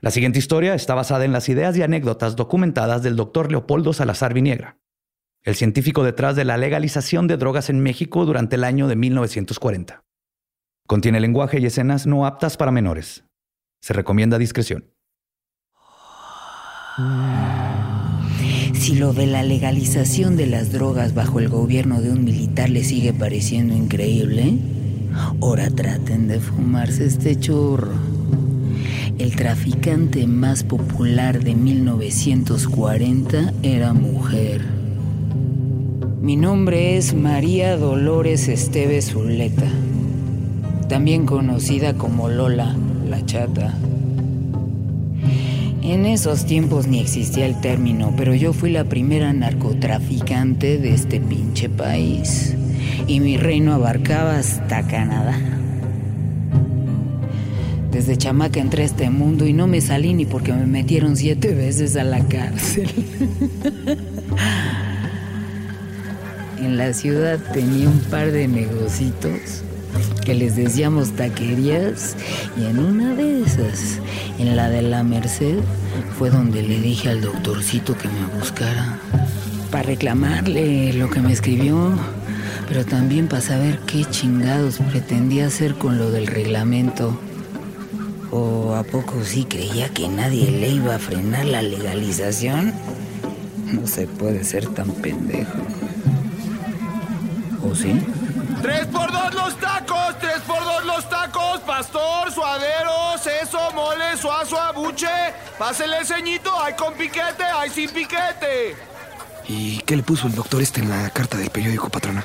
[0.00, 4.32] La siguiente historia está basada en las ideas y anécdotas documentadas del doctor Leopoldo Salazar
[4.32, 4.78] Viniegra,
[5.42, 10.04] el científico detrás de la legalización de drogas en México durante el año de 1940.
[10.86, 13.24] Contiene lenguaje y escenas no aptas para menores.
[13.82, 14.94] Se recomienda discreción.
[18.74, 22.84] Si lo de la legalización de las drogas bajo el gobierno de un militar le
[22.84, 24.58] sigue pareciendo increíble,
[25.40, 28.17] ahora traten de fumarse este churro.
[29.18, 34.64] El traficante más popular de 1940 era mujer.
[36.22, 39.66] Mi nombre es María Dolores Esteves Zuleta,
[40.88, 42.76] también conocida como Lola,
[43.08, 43.74] la chata.
[45.82, 51.20] En esos tiempos ni existía el término, pero yo fui la primera narcotraficante de este
[51.20, 52.54] pinche país.
[53.08, 55.57] Y mi reino abarcaba hasta Canadá.
[57.98, 61.52] Desde chamaca entré a este mundo y no me salí ni porque me metieron siete
[61.52, 62.88] veces a la cárcel.
[66.62, 69.64] en la ciudad tenía un par de negocitos
[70.24, 72.14] que les decíamos taquerías
[72.56, 73.98] y en una de esas,
[74.38, 75.58] en la de la Merced,
[76.16, 79.00] fue donde le dije al doctorcito que me buscara
[79.72, 81.98] para reclamarle lo que me escribió,
[82.68, 87.18] pero también para saber qué chingados pretendía hacer con lo del reglamento.
[88.30, 92.74] ¿O a poco sí creía que nadie le iba a frenar la legalización?
[93.72, 95.58] No se puede ser tan pendejo.
[97.62, 98.00] ¿O sí?
[98.62, 100.18] ¡Tres por dos los tacos!
[100.20, 101.60] ¡Tres por dos los tacos!
[101.60, 105.06] Pastor, suadero, seso, mole, suazo, abuche.
[105.58, 108.76] Pásele el ceñito, hay con piquete, hay sin piquete.
[109.48, 112.24] ¿Y qué le puso el doctor este en la carta del periódico, patrona?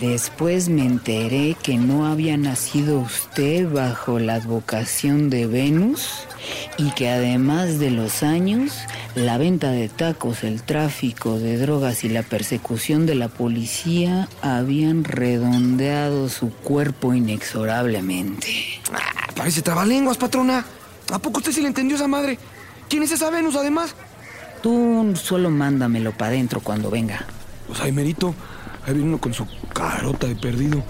[0.00, 6.26] Después me enteré que no había nacido usted bajo la advocación de Venus
[6.78, 8.72] y que además de los años,
[9.14, 15.04] la venta de tacos, el tráfico de drogas y la persecución de la policía habían
[15.04, 18.80] redondeado su cuerpo inexorablemente.
[18.94, 20.64] Ah, parece trabalenguas, patrona.
[21.12, 22.38] ¿A poco usted sí le entendió esa madre?
[22.88, 23.94] ¿Quién es esa Venus, además?
[24.62, 27.26] Tú solo mándamelo para adentro cuando venga.
[27.66, 28.34] Pues ahí merito.
[28.90, 30.82] Ahí con su carota de perdido.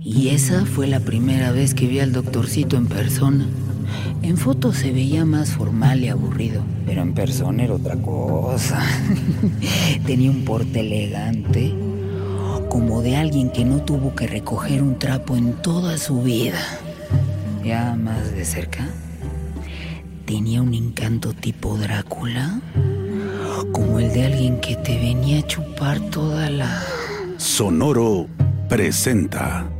[0.00, 3.46] Y esa fue la primera vez que vi al doctorcito en persona.
[4.22, 8.82] En foto se veía más formal y aburrido, pero en persona era otra cosa.
[10.06, 11.74] Tenía un porte elegante,
[12.70, 16.60] como de alguien que no tuvo que recoger un trapo en toda su vida.
[17.62, 18.88] Ya más de cerca,
[20.26, 22.60] tenía un encanto tipo Drácula,
[23.72, 26.82] como el de alguien que te venía a chupar toda la...
[27.36, 28.26] Sonoro
[28.68, 29.70] presenta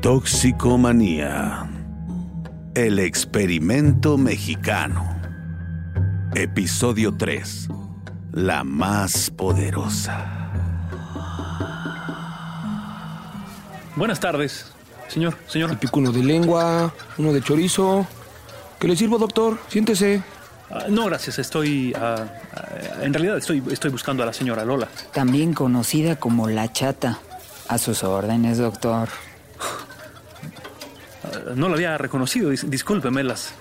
[0.00, 1.68] Toxicomanía.
[2.74, 5.16] El experimento mexicano.
[6.34, 7.68] Episodio 3.
[8.32, 10.32] La más poderosa.
[13.96, 14.72] Buenas tardes,
[15.08, 15.70] señor, señor.
[15.70, 18.06] El pico uno de lengua, uno de chorizo.
[18.86, 19.58] ¿Qué le sirvo, doctor?
[19.66, 20.22] Siéntese.
[20.70, 21.40] Ah, no, gracias.
[21.40, 21.92] Estoy.
[21.96, 22.24] ah,
[22.54, 24.86] ah, en realidad estoy, estoy buscando a la señora Lola.
[25.12, 27.18] También conocida como la chata.
[27.66, 29.08] A sus órdenes, doctor.
[31.56, 32.52] No la había reconocido.
[32.52, 33.54] dis- discúlpeme, las,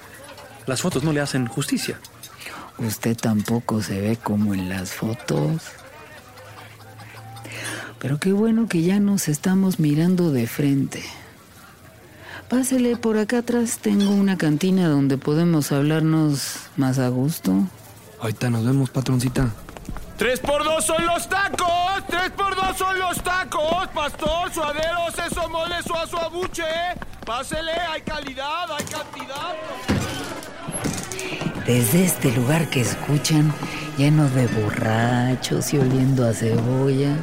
[0.67, 1.97] las fotos no le hacen justicia.
[2.77, 5.63] Usted tampoco se ve como en las fotos.
[7.97, 11.01] Pero qué bueno que ya nos estamos mirando de frente.
[12.49, 17.67] Pásele por acá atrás, tengo una cantina donde podemos hablarnos más a gusto.
[18.19, 19.49] Ahorita nos vemos, patroncita.
[20.17, 22.05] ¡Tres por dos son los tacos!
[22.07, 23.87] ¡Tres por dos son los tacos!
[23.93, 26.63] Pastor, suadero, seso, mole, suazo, abuche.
[27.25, 29.55] Pásele, hay calidad, hay cantidad.
[31.65, 33.51] Desde este lugar que escuchan,
[33.97, 37.17] lleno de borrachos y oliendo a cebolla,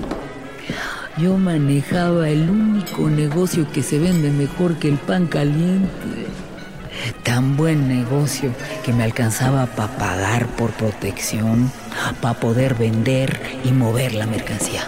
[1.18, 6.26] yo manejaba el único negocio que se vende mejor que el pan caliente.
[7.22, 8.52] Tan buen negocio
[8.84, 11.70] que me alcanzaba para pagar por protección,
[12.20, 14.82] para poder vender y mover la mercancía.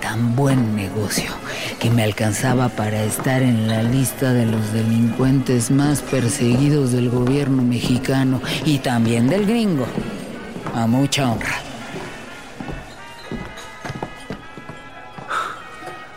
[0.00, 1.30] Tan buen negocio
[1.78, 7.62] que me alcanzaba para estar en la lista de los delincuentes más perseguidos del gobierno
[7.62, 9.86] mexicano y también del gringo.
[10.74, 11.71] A mucha honra.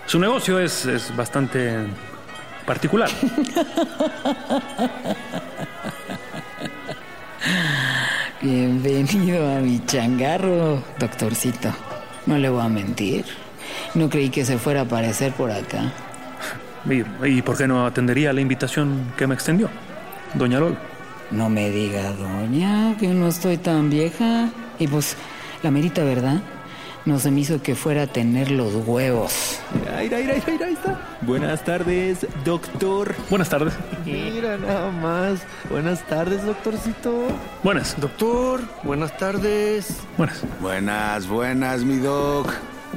[0.07, 1.77] Su negocio es, es bastante
[2.65, 3.09] particular.
[8.41, 11.69] Bienvenido a mi changarro, doctorcito.
[12.27, 13.25] No le voy a mentir.
[13.95, 15.91] No creí que se fuera a aparecer por acá.
[16.89, 19.69] ¿Y, y por qué no atendería la invitación que me extendió,
[20.35, 20.77] doña Lola?
[21.31, 24.49] No me diga, doña, que no estoy tan vieja.
[24.77, 25.17] Y pues,
[25.63, 26.41] la merita verdad,
[27.05, 29.59] no se me hizo que fuera a tener los huevos.
[29.73, 30.99] Mira, mira, mira, mira, ahí está.
[31.21, 33.15] Buenas tardes, doctor.
[33.29, 33.73] Buenas tardes.
[34.05, 35.41] Mira nada más.
[35.69, 37.27] Buenas tardes, doctorcito.
[37.63, 38.15] Buenas, doctor.
[38.25, 39.97] Doctor, buenas tardes.
[40.17, 40.41] Buenas.
[40.61, 42.49] Buenas, buenas, mi doc.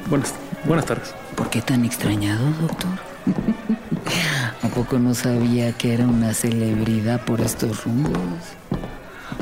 [0.07, 0.33] Buenas,
[0.63, 1.13] buenas tardes.
[1.35, 2.89] ¿Por qué tan extrañado, doctor?
[4.63, 8.17] ¿A poco no sabía que era una celebridad por estos rumbos?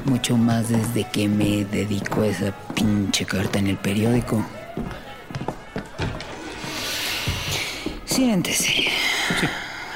[0.05, 4.43] Mucho más desde que me dedicó a esa pinche carta en el periódico.
[8.17, 8.85] Siéntese.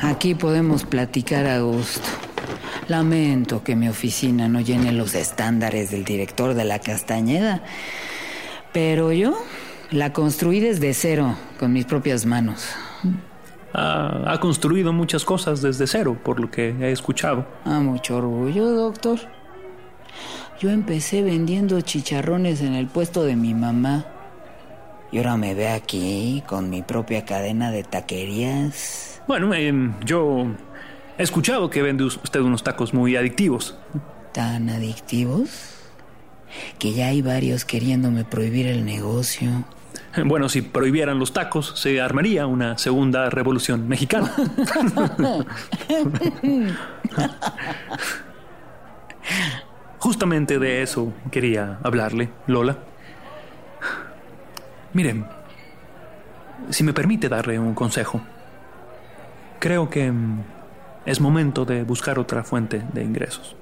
[0.03, 2.07] Aquí podemos platicar a gusto.
[2.88, 7.63] Lamento que mi oficina no llene los estándares del director de la Castañeda.
[8.73, 9.44] Pero yo
[9.89, 12.68] la construí desde cero, con mis propias manos.
[13.73, 17.47] Ha, ha construido muchas cosas desde cero, por lo que he escuchado.
[17.65, 19.18] Ah, mucho orgullo, doctor.
[20.59, 24.06] Yo empecé vendiendo chicharrones en el puesto de mi mamá.
[25.12, 29.22] Y ahora me ve aquí con mi propia cadena de taquerías.
[29.28, 30.48] Bueno, em, yo
[31.18, 33.78] he escuchado que vende us- usted unos tacos muy adictivos.
[34.34, 35.50] Tan adictivos
[36.80, 39.50] que ya hay varios queriéndome prohibir el negocio.
[40.25, 44.34] Bueno, si prohibieran los tacos, se armaría una segunda revolución mexicana.
[50.00, 52.78] Justamente de eso quería hablarle, Lola.
[54.94, 55.26] Miren,
[56.70, 58.22] si me permite darle un consejo,
[59.60, 60.44] creo que mm,
[61.06, 63.56] es momento de buscar otra fuente de ingresos.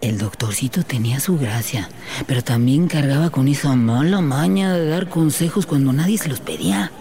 [0.00, 1.88] El doctorcito tenía su gracia,
[2.26, 6.92] pero también cargaba con esa mala maña de dar consejos cuando nadie se los pedía.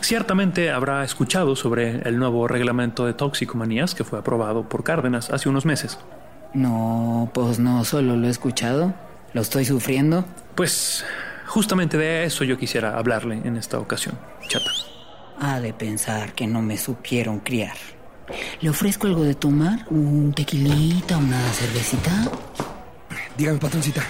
[0.00, 5.48] Ciertamente habrá escuchado sobre el nuevo reglamento de toxicomanías que fue aprobado por Cárdenas hace
[5.48, 5.98] unos meses.
[6.54, 8.94] No, pues no solo lo he escuchado,
[9.32, 10.24] lo estoy sufriendo.
[10.54, 11.04] Pues
[11.48, 14.18] justamente de eso yo quisiera hablarle en esta ocasión,
[14.48, 14.70] chata.
[15.40, 17.76] Ha de pensar que no me supieron criar.
[18.60, 19.86] ¿Le ofrezco algo de tomar?
[19.90, 22.10] ¿Un tequilita, una cervecita?
[23.36, 24.02] Dígame, patroncita.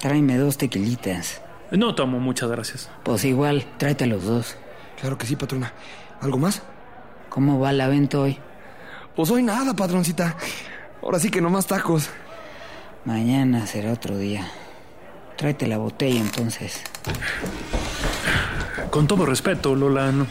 [0.00, 1.40] Tráeme dos tequilitas.
[1.70, 2.90] No tomo, muchas gracias.
[3.02, 4.56] Pues igual, tráete los dos.
[5.00, 5.72] Claro que sí, patrona.
[6.20, 6.62] ¿Algo más?
[7.28, 8.38] ¿Cómo va la venta hoy?
[9.16, 10.36] Pues hoy nada, patroncita.
[11.02, 12.10] Ahora sí que nomás tacos.
[13.04, 14.50] Mañana será otro día.
[15.36, 16.82] Tráete la botella entonces.
[18.90, 20.26] Con todo respeto, Lola, no,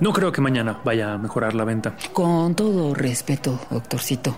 [0.00, 1.94] no creo que mañana vaya a mejorar la venta.
[2.12, 4.36] Con todo respeto, doctorcito.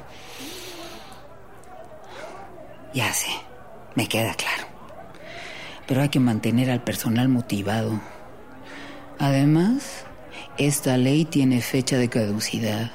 [2.93, 3.29] Ya sé,
[3.95, 4.65] me queda claro.
[5.87, 8.01] Pero hay que mantener al personal motivado.
[9.19, 10.05] Además,
[10.59, 12.91] esta ley tiene fecha de caducidad.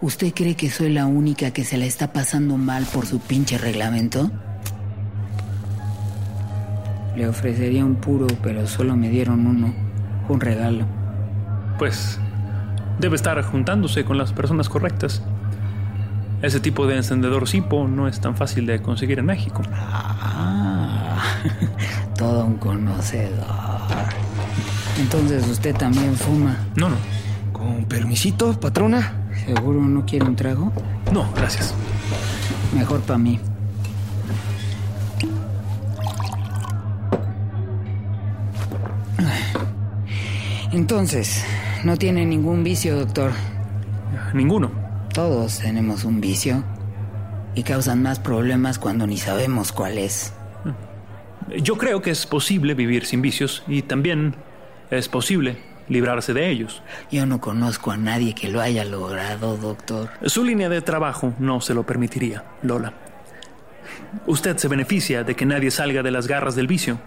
[0.00, 3.58] ¿Usted cree que soy la única que se la está pasando mal por su pinche
[3.58, 4.30] reglamento?
[7.16, 9.74] Le ofrecería un puro, pero solo me dieron uno.
[10.28, 10.84] Un regalo.
[11.78, 12.18] Pues
[12.98, 15.22] debe estar juntándose con las personas correctas.
[16.42, 19.62] Ese tipo de encendedor Sipo no es tan fácil de conseguir en México.
[19.72, 21.18] Ah,
[22.16, 23.42] todo un conocedor.
[25.00, 26.56] Entonces usted también fuma.
[26.76, 26.96] No, no,
[27.52, 29.12] Con permisito, patrona.
[29.46, 30.72] ¿Seguro no quiere un trago?
[31.12, 31.74] no, gracias.
[32.74, 33.40] Mejor para mí.
[40.72, 41.44] Entonces,
[41.84, 43.32] no tiene ningún vicio, doctor.
[44.34, 44.70] Ninguno.
[45.14, 46.62] Todos tenemos un vicio
[47.54, 50.34] y causan más problemas cuando ni sabemos cuál es.
[51.62, 54.34] Yo creo que es posible vivir sin vicios y también
[54.90, 55.56] es posible
[55.88, 56.82] librarse de ellos.
[57.10, 60.10] Yo no conozco a nadie que lo haya logrado, doctor.
[60.26, 62.92] Su línea de trabajo no se lo permitiría, Lola.
[64.26, 66.98] Usted se beneficia de que nadie salga de las garras del vicio,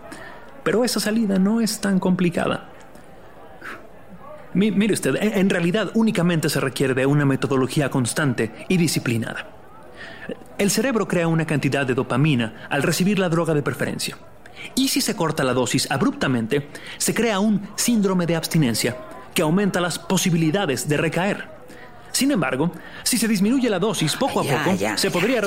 [0.64, 2.71] pero esa salida no es tan complicada.
[4.54, 9.48] Mi- mire usted, en en realidad únicamente se requiere de una metodología constante y disciplinada.
[10.58, 14.18] El cerebro crea una cantidad de dopamina al recibir la droga de preferencia.
[14.76, 16.68] Y si se corta la dosis abruptamente,
[16.98, 18.96] se crea un síndrome de abstinencia
[19.34, 21.50] que aumenta las posibilidades de recaer.
[22.12, 22.72] Sin embargo,
[23.04, 25.42] si se disminuye la dosis poco a Ya, poco, ya, se ya, podría...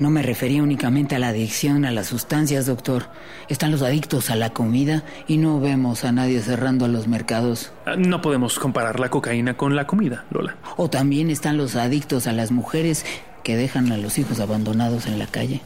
[0.00, 3.10] No me refería únicamente a la adicción a las sustancias, doctor.
[3.48, 7.70] Están los adictos a la comida y no vemos a nadie cerrando los mercados.
[7.84, 10.56] Ah, No podemos comparar la cocaína con la comida, Lola.
[10.78, 13.04] O también están los adictos a las mujeres
[13.44, 15.60] que dejan a los hijos abandonados en la calle.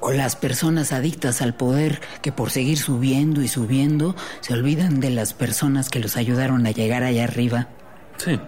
[0.00, 5.10] O las personas adictas al poder que por seguir subiendo y subiendo se olvidan de
[5.10, 7.68] las personas que los ayudaron a llegar allá arriba.
[8.16, 8.40] Sí.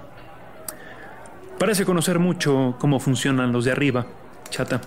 [1.59, 4.07] Parece conocer mucho cómo funcionan los de arriba,
[4.51, 4.81] chata.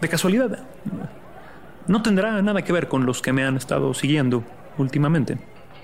[0.00, 0.60] De casualidad,
[1.86, 4.44] no tendrá nada que ver con los que me han estado siguiendo
[4.78, 5.38] últimamente.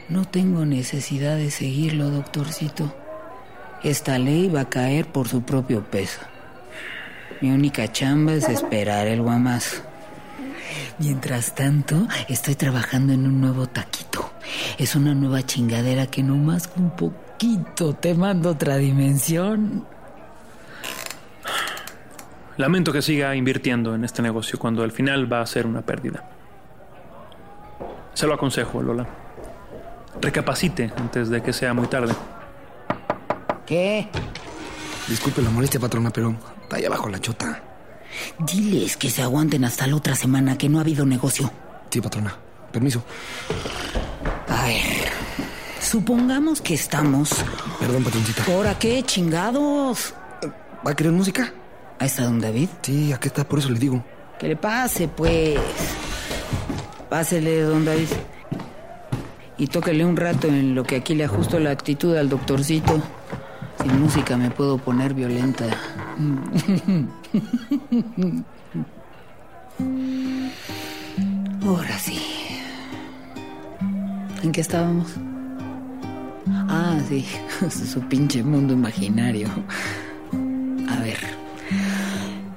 [0.08, 2.94] No tengo necesidad de seguirlo, doctorcito.
[3.82, 6.20] Esta ley va a caer por su propio peso.
[7.40, 9.82] Mi única chamba es esperar el guamazo.
[10.98, 14.32] Mientras tanto, estoy trabajando en un nuevo taquito.
[14.78, 16.80] Es una nueva chingadera que no más que
[17.46, 19.86] un poquito te manda otra dimensión.
[22.56, 26.28] Lamento que siga invirtiendo en este negocio cuando al final va a ser una pérdida.
[28.14, 29.06] Se lo aconsejo, Lola.
[30.20, 32.12] Recapacite antes de que sea muy tarde.
[33.64, 34.08] ¿Qué?
[35.06, 37.62] Disculpe la molestia, patrona, pero está ahí abajo la chota.
[38.40, 41.52] Diles que se aguanten hasta la otra semana, que no ha habido negocio.
[41.88, 42.34] Sí, patrona.
[42.72, 43.04] Permiso.
[44.48, 44.97] A ver.
[45.88, 47.30] Supongamos que estamos.
[47.80, 48.44] Perdón, patroncita.
[48.52, 50.12] ¿Ahora qué, chingados?
[50.86, 51.50] ¿Va a querer música?
[51.98, 52.68] Ahí está don David.
[52.82, 54.04] Sí, aquí está, por eso le digo.
[54.38, 55.58] Que le pase, pues.
[57.08, 58.08] Pásele, don David.
[59.56, 63.02] Y tóquele un rato en lo que aquí le ajusto la actitud al doctorcito.
[63.82, 65.64] Sin música me puedo poner violenta.
[71.66, 72.20] Ahora sí.
[74.42, 75.16] ¿En qué estábamos?
[76.68, 77.24] Ah, sí,
[77.70, 79.48] su pinche mundo imaginario.
[80.88, 81.18] A ver,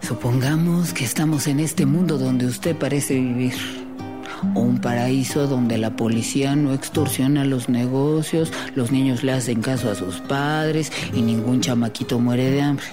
[0.02, 3.54] supongamos que estamos en este mundo donde usted parece vivir.
[4.56, 9.92] O un paraíso donde la policía no extorsiona los negocios, los niños le hacen caso
[9.92, 12.86] a sus padres y ningún chamaquito muere de hambre.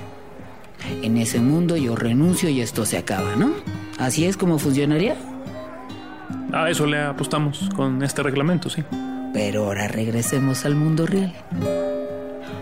[1.02, 3.52] En ese mundo yo renuncio y esto se acaba, ¿no?
[3.98, 5.16] ¿Así es como funcionaría?
[6.52, 8.82] A eso le apostamos con este reglamento, sí.
[9.32, 11.32] Pero ahora regresemos al mundo real.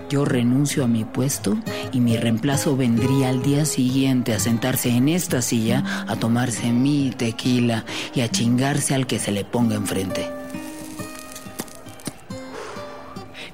[0.08, 1.56] Yo renuncio a mi puesto
[1.92, 7.10] y mi reemplazo vendría al día siguiente a sentarse en esta silla, a tomarse mi
[7.10, 10.30] tequila y a chingarse al que se le ponga enfrente.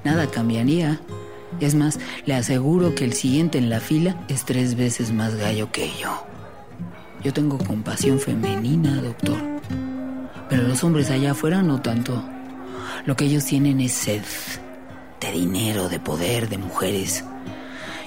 [0.04, 1.00] Nada cambiaría.
[1.60, 5.70] Es más, le aseguro que el siguiente en la fila es tres veces más gallo
[5.70, 6.26] que yo.
[7.22, 9.38] Yo tengo compasión femenina, doctor.
[10.48, 12.22] Pero los hombres allá afuera no tanto.
[13.06, 14.22] Lo que ellos tienen es sed.
[15.20, 17.24] De dinero, de poder, de mujeres.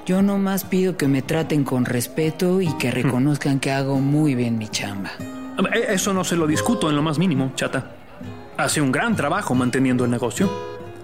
[0.06, 4.58] Yo nomás pido que me traten con respeto y que reconozcan que hago muy bien
[4.58, 5.12] mi chamba.
[5.74, 7.92] Eh, Eso no se lo discuto en lo más mínimo, chata.
[8.58, 10.50] Hace un gran trabajo manteniendo el negocio.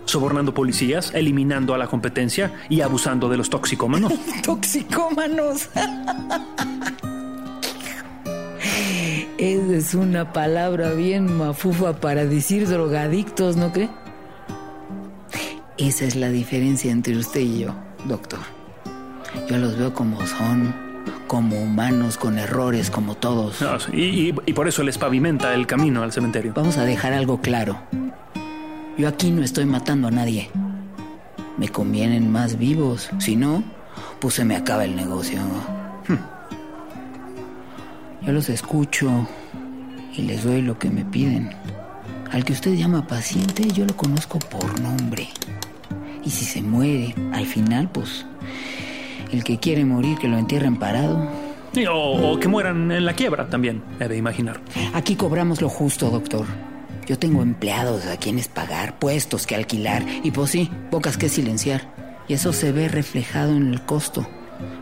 [0.05, 4.13] Sobornando policías, eliminando a la competencia y abusando de los toxicómanos.
[4.43, 5.69] Toxicómanos.
[9.41, 13.89] Esa es una palabra bien mafufa para decir drogadictos, ¿no cree?
[15.77, 17.73] Esa es la diferencia entre usted y yo,
[18.05, 18.39] doctor.
[19.49, 20.75] Yo los veo como son,
[21.25, 23.61] como humanos con errores como todos.
[23.63, 26.53] Ah, sí, y, y- y por eso les pavimenta el camino al cementerio.
[26.55, 27.77] Vamos a dejar algo claro.
[28.97, 30.51] Yo aquí no estoy matando a nadie.
[31.57, 33.09] Me convienen más vivos.
[33.17, 33.63] Si no,
[34.19, 35.39] pues se me acaba el negocio.
[38.25, 39.27] Yo los escucho
[40.15, 41.49] y les doy lo que me piden.
[42.31, 45.27] Al que usted llama paciente, yo lo conozco por nombre.
[46.23, 48.25] Y si se muere, al final, pues,
[49.31, 51.29] el que quiere morir, que lo entierren parado.
[51.89, 54.61] O, o que mueran en la quiebra también, he de imaginar.
[54.93, 56.45] Aquí cobramos lo justo, doctor.
[57.07, 61.91] Yo tengo empleados a quienes pagar, puestos que alquilar y pues sí, bocas que silenciar.
[62.27, 64.27] Y eso se ve reflejado en el costo.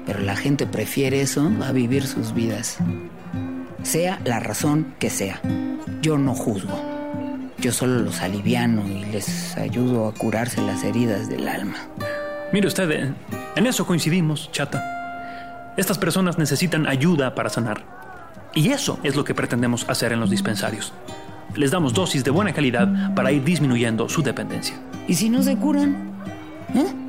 [0.05, 2.79] Pero la gente prefiere eso a vivir sus vidas.
[3.89, 5.41] Sea la razón que sea.
[5.99, 6.79] Yo no juzgo.
[7.57, 11.73] Yo solo los aliviano y les ayudo a curarse las heridas del alma.
[12.53, 13.11] Mire usted, eh,
[13.55, 15.73] en eso coincidimos, chata.
[15.75, 17.81] Estas personas necesitan ayuda para sanar.
[18.53, 20.93] Y eso es lo que pretendemos hacer en los dispensarios.
[21.55, 24.75] Les damos dosis de buena calidad para ir disminuyendo su dependencia.
[25.07, 26.11] ¿Y si no se curan?
[26.75, 27.08] ¿Eh?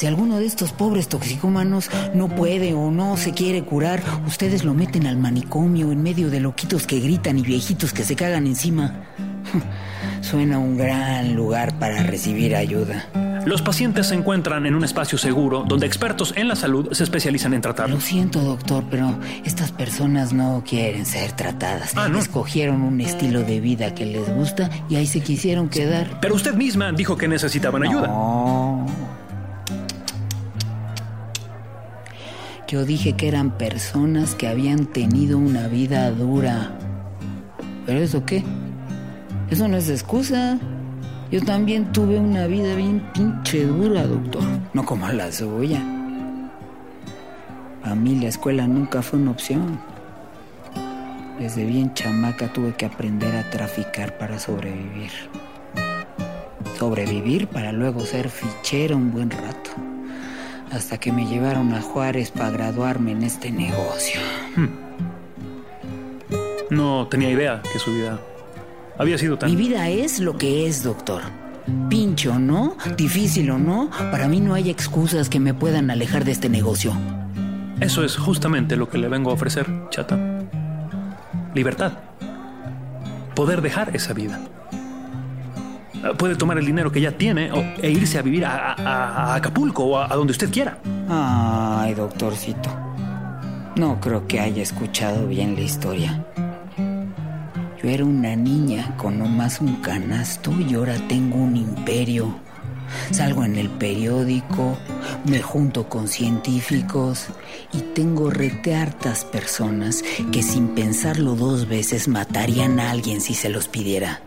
[0.00, 4.72] Si alguno de estos pobres toxicómanos no puede o no se quiere curar, ustedes lo
[4.72, 9.04] meten al manicomio en medio de loquitos que gritan y viejitos que se cagan encima.
[10.22, 13.10] Suena un gran lugar para recibir ayuda.
[13.44, 17.52] Los pacientes se encuentran en un espacio seguro donde expertos en la salud se especializan
[17.52, 18.00] en tratarlos.
[18.00, 21.92] Lo siento, doctor, pero estas personas no quieren ser tratadas.
[21.96, 22.18] Ah, ¿no?
[22.18, 26.20] Escogieron un estilo de vida que les gusta y ahí se quisieron quedar.
[26.20, 28.08] Pero usted misma dijo que necesitaban ayuda.
[28.08, 28.69] No.
[32.70, 36.78] Yo dije que eran personas que habían tenido una vida dura.
[37.84, 38.44] ¿Pero eso qué?
[39.50, 40.56] Eso no es excusa.
[41.32, 44.44] Yo también tuve una vida bien pinche dura, doctor.
[44.72, 45.82] No como la suya.
[47.82, 49.80] A mí la escuela nunca fue una opción.
[51.40, 55.10] Desde bien chamaca tuve que aprender a traficar para sobrevivir.
[56.78, 59.89] Sobrevivir para luego ser fichero un buen rato.
[60.70, 64.20] Hasta que me llevaron a Juárez para graduarme en este negocio.
[66.70, 68.20] No tenía idea que su vida
[68.96, 69.50] había sido tan...
[69.50, 71.22] Mi vida es lo que es, doctor.
[71.88, 72.76] Pincho, ¿no?
[72.96, 76.92] Difícil o no, para mí no hay excusas que me puedan alejar de este negocio.
[77.80, 80.18] Eso es justamente lo que le vengo a ofrecer, chata.
[81.54, 81.94] Libertad.
[83.34, 84.38] Poder dejar esa vida.
[86.16, 90.12] Puede tomar el dinero que ya tiene e irse a vivir a, Acapulco o a,
[90.12, 90.78] a donde usted quiera.
[91.08, 92.70] Ay, doctorcito.
[93.76, 96.24] No creo que haya escuchado bien la historia.
[97.82, 102.34] Yo era una niña con nomás un canasto y ahora tengo un imperio.
[103.10, 104.76] Salgo en el periódico,
[105.24, 107.28] me junto con científicos
[107.72, 110.02] y tengo rete hartas personas
[110.32, 114.20] que sin pensarlo dos veces matarían a alguien si se los pidiera.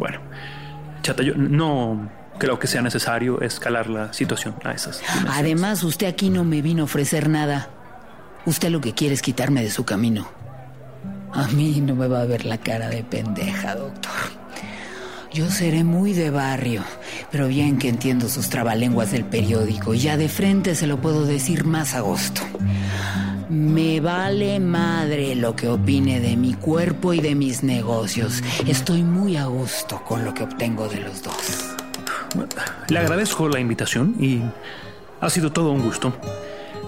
[0.00, 0.18] Bueno,
[1.02, 5.02] chata, yo no creo que sea necesario escalar la situación a esas.
[5.28, 7.68] Además, usted aquí no me vino a ofrecer nada.
[8.46, 10.26] Usted lo que quiere es quitarme de su camino.
[11.34, 14.10] A mí no me va a ver la cara de pendeja, doctor.
[15.34, 16.82] Yo seré muy de barrio,
[17.30, 21.26] pero bien que entiendo sus trabalenguas del periódico y ya de frente se lo puedo
[21.26, 22.40] decir más a gusto.
[23.50, 28.42] Me vale madre lo que opine de mi cuerpo y de mis negocios.
[28.64, 31.74] Estoy muy a gusto con lo que obtengo de los dos.
[32.88, 34.40] Le agradezco la invitación y
[35.20, 36.12] ha sido todo un gusto.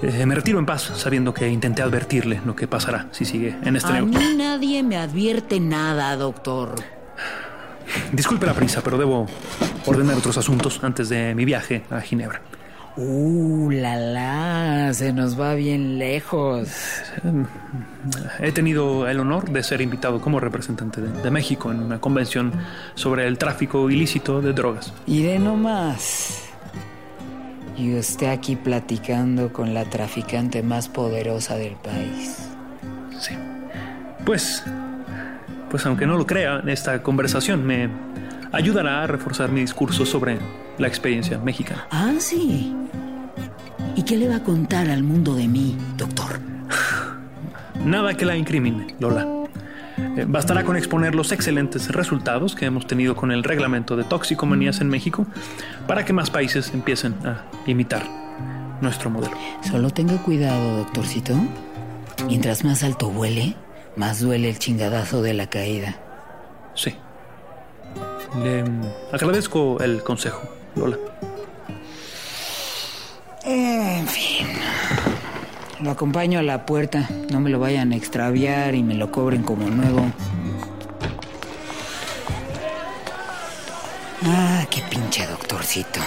[0.02, 3.74] Eh, me retiro en paz sabiendo que intenté advertirle lo que pasará si sigue en
[3.74, 4.20] este A negocio.
[4.20, 6.76] mí nadie me advierte nada, doctor.
[8.12, 9.26] Disculpe la prisa, pero debo
[9.86, 12.40] ordenar otros asuntos antes de mi viaje a Ginebra.
[12.94, 16.68] Uh, la la, se nos va bien lejos.
[18.38, 22.52] He tenido el honor de ser invitado como representante de, de México en una convención
[22.94, 24.92] sobre el tráfico ilícito de drogas.
[25.06, 26.50] Iré nomás.
[27.78, 32.46] Y usted aquí platicando con la traficante más poderosa del país.
[33.18, 33.34] Sí.
[34.26, 34.62] Pues,
[35.70, 37.88] pues aunque no lo crea, esta conversación me
[38.52, 40.38] ayudará a reforzar mi discurso sobre
[40.78, 41.86] la experiencia mexicana.
[41.90, 42.74] Ah, sí.
[43.96, 46.40] ¿Y qué le va a contar al mundo de mí, doctor?
[47.84, 49.26] Nada que la incrimine, Lola.
[50.16, 54.80] Eh, bastará con exponer los excelentes resultados que hemos tenido con el reglamento de toxicomanías
[54.80, 55.26] en México
[55.86, 58.02] para que más países empiecen a imitar
[58.80, 59.36] nuestro modelo.
[59.62, 61.34] Solo tenga cuidado, doctorcito.
[62.26, 63.56] Mientras más alto vuele,
[63.96, 65.96] más duele el chingadazo de la caída.
[66.74, 66.94] Sí.
[68.40, 68.64] Le
[69.12, 70.42] agradezco el consejo,
[70.74, 70.96] Lola.
[73.44, 74.46] En fin.
[75.80, 77.08] Lo acompaño a la puerta.
[77.30, 80.06] No me lo vayan a extraviar y me lo cobren como nuevo.
[84.24, 86.00] Ah, qué pinche doctorcito.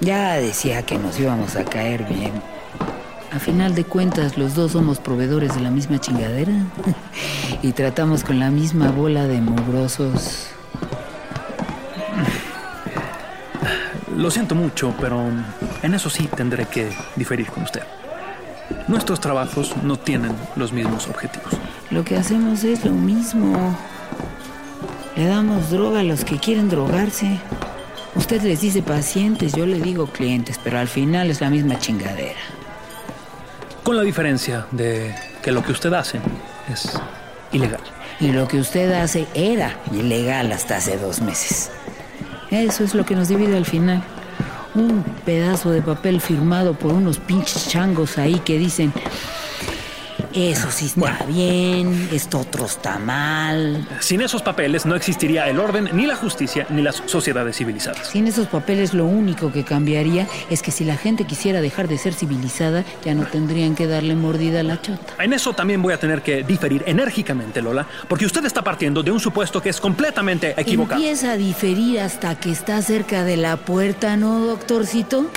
[0.00, 2.32] Ya decía que nos íbamos a caer bien.
[3.32, 6.52] A final de cuentas, los dos somos proveedores de la misma chingadera.
[7.62, 10.55] y tratamos con la misma bola de mugrosos.
[14.16, 15.30] Lo siento mucho, pero
[15.82, 17.82] en eso sí tendré que diferir con usted.
[18.88, 21.52] Nuestros trabajos no tienen los mismos objetivos.
[21.90, 23.76] Lo que hacemos es lo mismo.
[25.16, 27.38] Le damos droga a los que quieren drogarse.
[28.14, 32.40] Usted les dice pacientes, yo le digo clientes, pero al final es la misma chingadera.
[33.82, 36.20] Con la diferencia de que lo que usted hace
[36.72, 36.98] es
[37.52, 37.82] ilegal.
[38.18, 41.70] Y lo que usted hace era ilegal hasta hace dos meses.
[42.50, 44.02] Eso es lo que nos divide al final.
[44.74, 48.92] Un pedazo de papel firmado por unos pinches changos ahí que dicen,
[50.36, 53.88] eso sí está bien, esto otro está mal.
[54.00, 58.08] Sin esos papeles no existiría el orden, ni la justicia, ni las sociedades civilizadas.
[58.08, 61.96] Sin esos papeles lo único que cambiaría es que si la gente quisiera dejar de
[61.96, 65.14] ser civilizada, ya no tendrían que darle mordida a la chota.
[65.22, 69.10] En eso también voy a tener que diferir enérgicamente, Lola, porque usted está partiendo de
[69.10, 71.00] un supuesto que es completamente equivocado.
[71.00, 75.30] Empieza a diferir hasta que está cerca de la puerta, ¿no, doctorcito?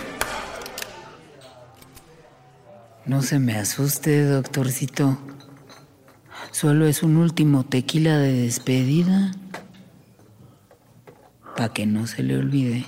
[3.10, 5.18] No se me asuste, doctorcito.
[6.52, 9.32] Solo es un último tequila de despedida.
[11.58, 12.86] Pa' que no se le olvide,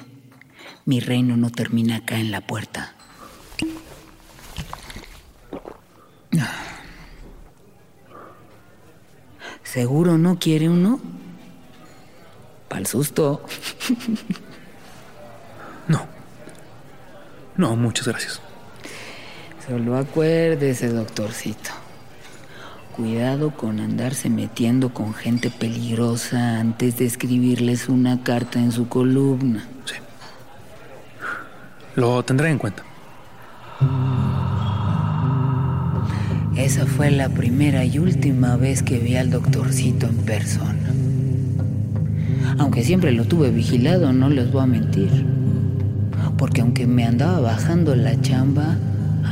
[0.86, 2.94] mi reino no termina acá en la puerta.
[9.64, 11.02] ¿Seguro no quiere uno?
[12.70, 13.44] Pa'l susto.
[15.88, 16.06] No.
[17.58, 18.40] No, muchas gracias.
[19.67, 21.69] Solo acuérdese, doctorcito.
[22.95, 29.67] Cuidado con andarse metiendo con gente peligrosa antes de escribirles una carta en su columna.
[29.86, 29.95] Sí.
[31.95, 32.84] Lo tendré en cuenta.
[36.58, 40.91] Esa fue la primera y última vez que vi al doctorcito en persona.
[42.58, 45.26] Aunque siempre lo tuve vigilado, no les voy a mentir.
[46.38, 48.76] Porque aunque me andaba bajando la chamba,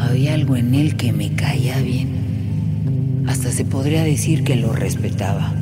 [0.10, 3.26] había algo en él que me caía bien.
[3.28, 5.54] Hasta se podría decir que lo respetaba.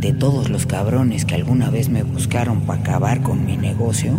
[0.00, 4.18] De todos los cabrones que alguna vez me buscaron para acabar con mi negocio,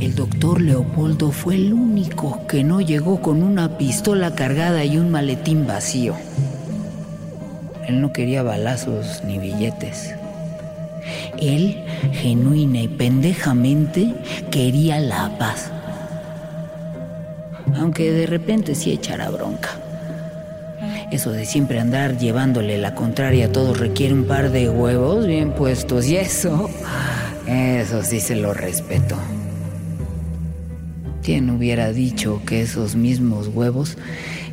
[0.00, 5.10] el doctor Leopoldo fue el único que no llegó con una pistola cargada y un
[5.10, 6.14] maletín vacío.
[7.88, 10.14] Él no quería balazos ni billetes.
[11.40, 14.14] Él, genuina y pendejamente,
[14.50, 15.72] quería la paz.
[17.78, 19.70] Aunque de repente sí echara bronca.
[21.10, 25.52] Eso de siempre andar llevándole la contraria a todos requiere un par de huevos bien
[25.52, 26.68] puestos y eso,
[27.46, 29.16] eso sí se lo respeto.
[31.22, 33.96] ¿Quién hubiera dicho que esos mismos huevos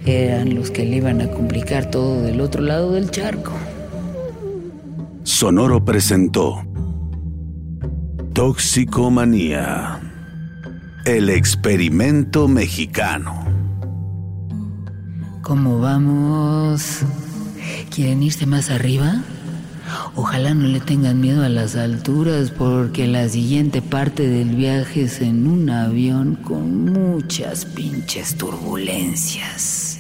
[0.06, 3.52] eran los que le iban a complicar todo del otro lado del charco?
[5.24, 6.64] Sonoro presentó
[8.34, 10.13] Toxicomanía.
[11.06, 13.44] El experimento mexicano.
[15.42, 17.02] ¿Cómo vamos?
[17.94, 19.22] ¿Quieren irse más arriba?
[20.16, 25.20] Ojalá no le tengan miedo a las alturas porque la siguiente parte del viaje es
[25.20, 30.00] en un avión con muchas pinches turbulencias.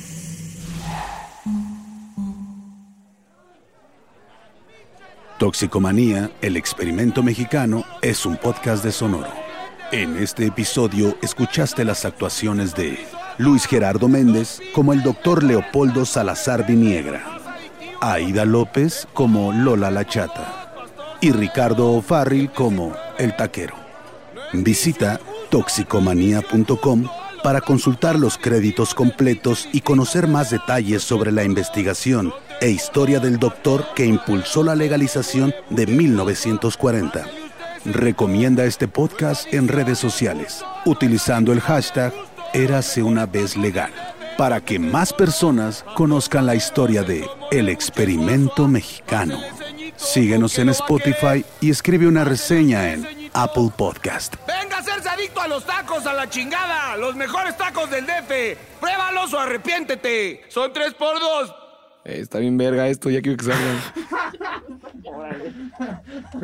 [5.37, 9.42] Toxicomanía, el experimento mexicano, es un podcast de Sonoro.
[9.93, 12.97] En este episodio escuchaste las actuaciones de
[13.37, 17.23] Luis Gerardo Méndez como el doctor Leopoldo Salazar Viniegra,
[18.01, 20.87] Aida López como Lola La Chata
[21.21, 23.75] y Ricardo O'Farrill como El Taquero.
[24.51, 25.19] Visita
[25.51, 27.07] toxicomanía.com
[27.43, 33.37] para consultar los créditos completos y conocer más detalles sobre la investigación e historia del
[33.37, 37.42] doctor que impulsó la legalización de 1940.
[37.85, 42.13] Recomienda este podcast en redes sociales utilizando el hashtag
[42.53, 43.91] Érase una vez legal
[44.37, 49.37] para que más personas conozcan la historia de El experimento mexicano.
[49.97, 54.35] Síguenos en Spotify y escribe una reseña en Apple Podcast.
[54.47, 56.95] Venga a hacerse adicto a los tacos, a la chingada.
[56.95, 58.57] Los mejores tacos del DF.
[58.79, 60.45] Pruébalos o arrepiéntete.
[60.47, 61.53] Son tres por dos.
[62.05, 63.81] Eh, está bien verga esto, ya quiero que salgan.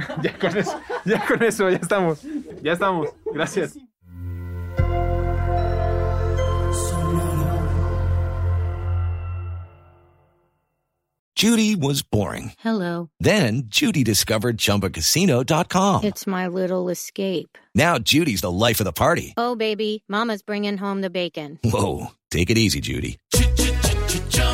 [0.24, 2.22] Ya con eso, ya con eso, ya estamos.
[2.62, 3.10] Ya estamos.
[3.34, 3.78] Gracias.
[11.36, 12.52] Judy was boring.
[12.60, 13.12] Hello.
[13.22, 16.04] Then Judy discovered ChumbaCasino.com.
[16.04, 17.58] It's my little escape.
[17.74, 19.34] Now Judy's the life of the party.
[19.38, 21.58] Oh, baby, Mama's bringing home the bacon.
[21.64, 23.20] Whoa, take it easy, Judy.